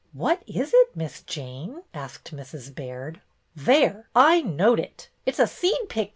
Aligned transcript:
"What 0.13 0.41
is 0.47 0.71
it. 0.73 0.95
Miss 0.95 1.21
Jane?" 1.21 1.83
asked 1.93 2.35
Mrs. 2.35 2.73
Baird." 2.73 3.21
There, 3.67 4.09
I 4.15 4.41
knowed 4.41 4.79
it 4.79 5.09
I 5.11 5.29
It 5.29 5.35
's 5.35 5.39
a 5.39 5.45
seed 5.45 5.89
picter. 5.89 6.09